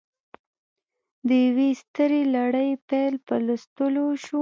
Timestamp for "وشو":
4.07-4.39